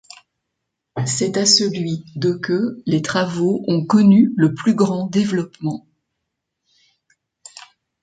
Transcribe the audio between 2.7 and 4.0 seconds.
les travaux ont